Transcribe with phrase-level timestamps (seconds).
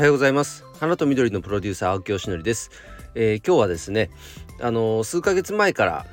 [0.00, 0.64] はようございます。
[0.78, 2.70] 花と緑のプロデューサー青木よしのりです、
[3.14, 4.08] えー、今日はですね
[4.58, 6.06] あの、数ヶ月前から、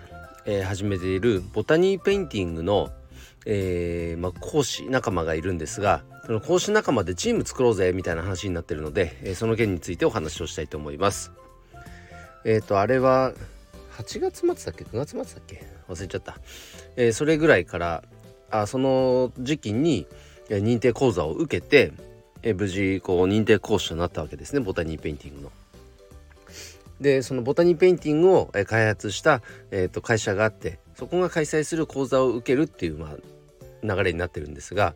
[0.46, 2.89] えー、始めているボタニーペインティングの、
[3.46, 11.31] えまあ、講師仲間がいるんですがその講師仲間でチーム作ろうぜみたいな話になってるので、えその件についてお話をしたいと思います。
[12.44, 13.31] えっ、とあれは
[13.99, 15.65] 8月末だっけ？9月末だっけ？
[15.88, 16.38] 忘れちゃった、
[16.98, 18.04] えそれぐらいから
[18.52, 20.08] あその時期に
[20.49, 21.94] 認定講座を受けて
[22.48, 25.52] え無事こう認定講師となったわけですねボタニーペインティングの。
[27.02, 33.16] でそのボタニーペインティングを開発した、えー、と会社があってそこが開催する講座を受けるっていう、まあ、
[33.84, 34.96] 流れになってるんですが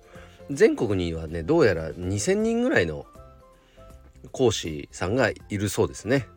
[0.49, 3.05] 全国にはねどうやら2,000人ぐらいの
[4.31, 6.27] 講師さんがいるそうですね。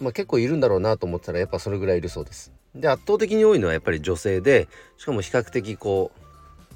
[0.00, 2.52] まあ、結構いるんだろうなと思ったらやっぱそれぐらいいるそうです。
[2.74, 6.12] で圧倒的に多いのはやっぱり女性でしかも比較的こ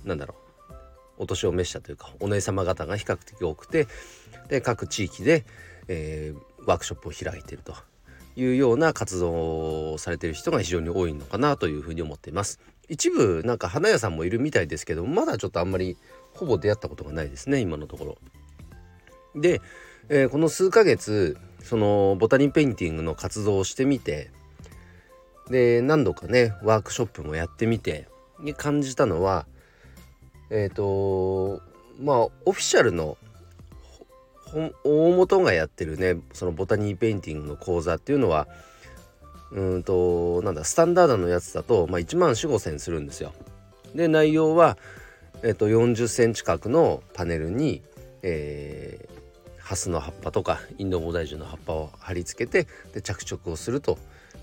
[0.05, 0.46] うなんだろう
[1.19, 3.87] お年を召したというかお姉様方が比較的多くて
[4.49, 5.45] で各地域で、
[5.89, 7.75] えー、ワークショップを開いていると
[8.37, 12.61] いうような活動をされている人が非常に多いのかなというふうに思っています。
[12.89, 15.97] 一部なんか花屋さんもいるみたいですけどまだちょっとあんまり
[16.35, 18.05] ほぼ出会ったことがないですね今のとこ
[19.35, 19.41] ろ。
[19.41, 19.61] で、
[20.09, 24.31] えー、この数ヶ月そのボタニーペインティングの活動をしてみて
[25.51, 28.09] で何度かねワークショップもやってみて
[28.41, 29.47] に感じたのは
[30.51, 31.63] えっ、ー、と
[32.01, 33.17] まあオフィシャルの
[34.85, 38.47] 大元がやってるねそのボタニーペインティングの講座っていうのは
[39.53, 43.33] うんとなんだスタンダードのやつだと、まあ、1万4 5千するんですよ。
[43.95, 44.77] で内容は、
[45.43, 47.83] えー、と40センチ角のパネルに、
[48.23, 53.99] えー、ハスの葉っぱとかインドボダイジュの葉っぱを貼り付けてで着色をすると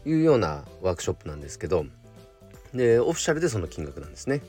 [0.05, 1.85] いうようなワークショップなんですけど
[2.73, 4.41] でオフィシャルでその金額なんですね。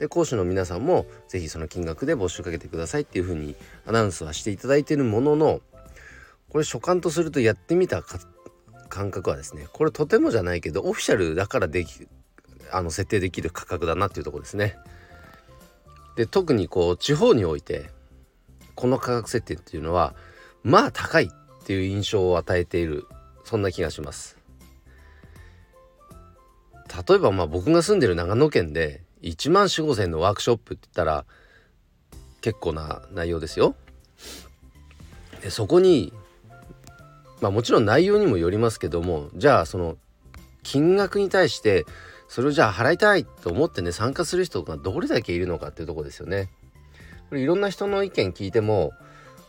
[0.00, 3.54] で講師の皆さんも是非その金額で募集かけてくださいっていうふうに
[3.86, 5.60] アナウンスはしていただいているものの
[6.48, 8.02] これ所感とするとやってみた
[8.88, 12.08] 感覚はですねこれとてもじゃないけどオフィシャルだからでき
[12.72, 14.76] あの設定できる価格だなっていうとこですね。
[16.16, 17.90] で特にこう地方において
[18.74, 20.14] この価格設定っていうのは
[20.62, 23.06] まあ高いっていう印象を与えている
[23.44, 24.38] そんな気がします。
[27.06, 31.24] 例えばまあ僕が住んでる長野県で1万4 5千のワークショップって言ったら
[32.40, 33.74] 結構な内容ですよ。
[35.42, 36.12] でそこに
[37.40, 39.96] まあもちろん内容にもよりますけどもじゃあその
[40.62, 41.86] 金額に対して
[42.28, 46.50] それをじゃあ払いたいと思ってね参加する人がどれだけいるのかっていうとこですよね。
[47.28, 48.92] これいろんな人の意見聞いても、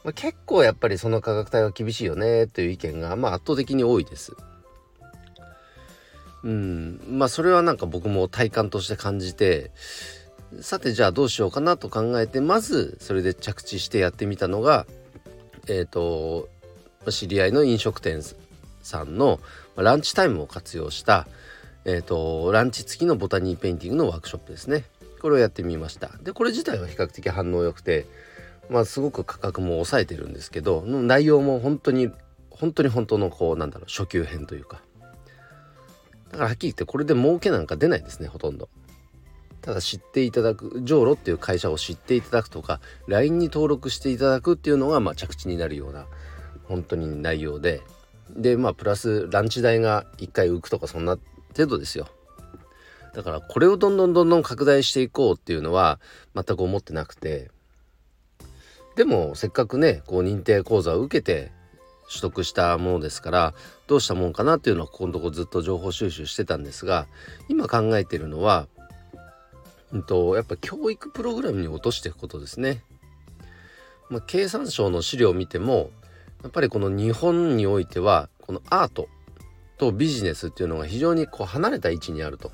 [0.03, 4.35] まあ、結構やっぱりその価格帯は厳しいよねという意見がまあ圧倒的に多いです。
[6.43, 7.01] うん。
[7.09, 9.71] まあそれはなんか僕も体感として感じて
[10.61, 14.85] さてじゃあどうしようかなと考えてまずそれで着地してやってみたのが
[15.67, 16.49] えっ、ー、と
[17.09, 18.21] 知り合いの飲食店
[18.81, 19.39] さんの
[19.75, 21.27] ランチタイムを活用した
[21.83, 24.85] えーと、ランチ付きのボタニーペインティングのワークショップですね。
[25.19, 26.11] これをやってみました。
[26.21, 28.05] でこれ自体は比較的反応良くて
[28.69, 32.11] まあすごく価格も抑えてるんですけど内容も本当に
[32.49, 34.81] 本当に本当のこうなんだろう初級編というか
[36.31, 38.69] だからはっきり言ってこれで儲けなんか出ないですねほとんど。
[39.61, 46.07] ただ知っていただくジョーロっていう会社を知っていただくとか LINE に登録していただくっていうのがまあ着地になるような
[46.63, 47.81] 本当に内容で
[48.29, 51.17] でまあプラスランチ代が1回浮くとかそんな
[51.49, 52.07] 程度ですよ。
[53.13, 55.99] だからこれをどんどんどんどん拡大していこうっていうのは
[56.33, 57.51] 全く思ってなくて
[58.95, 61.51] でもせっかくねこう認定講座を受けて
[62.11, 63.53] 取得したものですから
[63.87, 67.07] どうしたもんかなっていうのはここのとこずっと情報収集してたんですが
[67.47, 68.67] 今考えてるのは、
[69.93, 72.83] うんと、やっぱ教育プログラムに落としていくことですね。
[74.09, 75.89] まあ、経産省の資料を見ても
[76.43, 79.07] やっぱりこの日本においてはこのアート
[79.77, 82.51] とビジネスっていうのが非常にこう離れた位置にあると。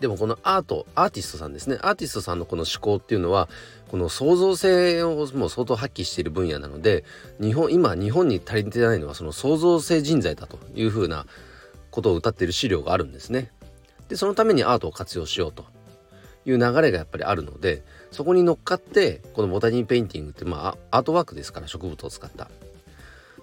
[0.00, 3.48] でもこのアートアーティストさんですねアーティストさんのこの思考っていうのは
[3.88, 7.04] この創造性をもう相当発揮している分野なので
[7.40, 11.26] 日本今日本に足りてないのはその創造性人材だというふうな
[11.90, 13.50] ことを歌っている資料があるんですね。
[14.08, 15.66] でそのためにアートを活用しようと
[16.46, 22.50] いう流れがやっぱりあるのでそこに乗っかってこのボタニーペインティングってまあアートワークですから植物を使った。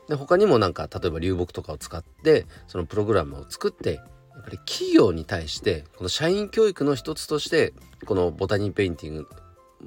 [0.07, 3.99] で他にもなんか例えば流木とかを使ってそのプログラムを作って
[4.47, 7.73] ぱり企業に対してこの社員教育の一つとして
[8.05, 9.27] このボタニーペインティング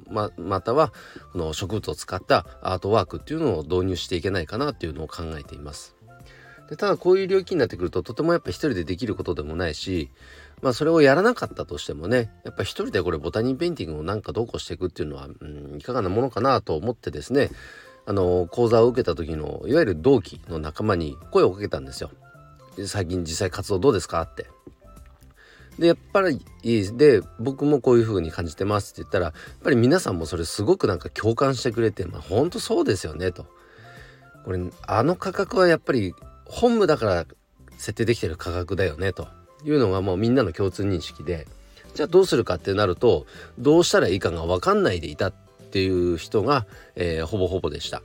[0.09, 0.93] ままたは
[1.33, 5.95] この植物を使ったアートワークっていうのを導入していけないかなっていうのを考えています。
[6.69, 10.09] でただこういう領域になってくるととてもやっぱ一人でできることでもないし
[10.61, 17.49] まあそれをやらなかったとしてもねやっぱ一人でこれボタニーペインティングをなんかどうこうしていくっていうのは、うん、いかがなものかなと思ってですね
[18.05, 22.09] あの講座を受けた時のいわゆる同期の仲間に声をかけたんですよ。
[22.85, 24.21] 最近実際活動どうですか？
[24.21, 24.47] って。
[25.79, 29.33] でやっぱりで僕もこういう風に感じてますって言ったらやっ
[29.63, 33.45] ぱり皆さんもそれすごくなんか共感してくれてまあ本当そうですよねと。
[34.43, 36.13] これあの価格はやっぱり
[36.45, 37.25] 本部だから
[37.77, 39.27] 設定できてる価格だよねと
[39.63, 41.47] いうのがもうみんなの共通認識で
[41.95, 43.25] じゃあどうするかってなると
[43.57, 45.33] どうしたらいいかが分かんないでいたっ
[45.71, 46.65] ていう人が、
[46.95, 48.01] えー、ほぼほぼでした。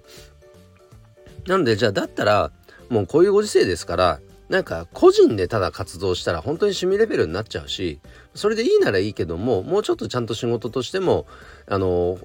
[1.47, 2.53] なんでじゃあだったら
[2.89, 8.01] もうこういうご時世ですからなんか個人でただ活動したら本当に趣味レベルになっちゃうし
[8.35, 11.27] それでいいならいいけどももうちょっとちゃんと仕事としても
[11.67, 12.19] あの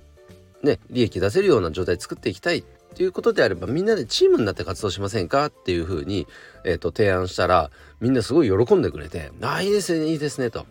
[0.62, 2.64] ね利益出せるような状態作っていきたいっ
[2.94, 6.28] ていうことであればみんなでチームになって活動しませんかっていうふうに、
[6.66, 7.72] えーと、提案したら
[8.02, 10.66] みんなすごい喜んでくれて「ああいいですねいいですね」と。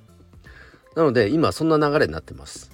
[0.94, 2.70] なので今そんな流れになってます。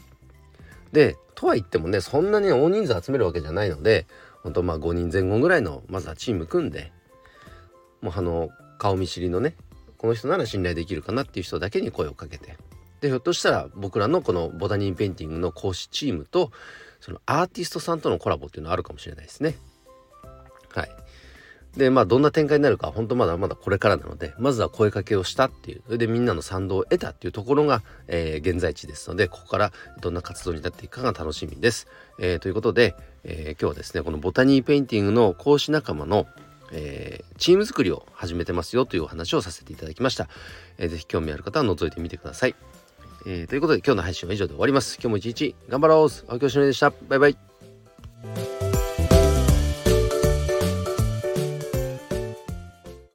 [0.93, 4.07] でとは言ってもねそんなに大人数集めるわけじゃないので
[4.43, 6.93] 本当まあ5人前後ぐらいのまずはチーム組んで
[8.01, 9.57] もうあの顔見知りのね
[9.99, 12.57] この人なら信頼できるかなっていう人だけに声をかけて
[13.01, 16.51] でひょっとしたら僕らのこのボタニーペインティングの講師チームと
[17.01, 19.57] そのアーティストさんとのコラボっていうのはあるかもしれないですね。
[20.75, 20.91] はい。
[21.77, 31.87] でまあどんな展開になるか本当まだまだこれからなのでまずは声かけをしたっていうそれでみんなの賛同を得たっていうところが、えー、現在地ですのでここからどんな活動になっていくかが楽しみです。
[32.19, 36.27] えー、ということで、えー、今日はですねこのボタニーペインティングの講師仲間の
[36.73, 40.29] えー、チーム作りを始めてますよというお話をさせていただきました。
[40.79, 42.55] えー、ぜひ興味ある方は覗いてみてください。
[43.27, 44.95] えー、ということで今日の配信は以上で終わります。
[44.97, 46.93] 今日も一日頑張ろう青木おしのりでした。
[47.09, 47.56] バイバイ。